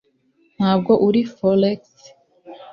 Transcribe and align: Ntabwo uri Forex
Ntabwo 0.57 0.91
uri 1.07 1.21
Forex 1.35 1.81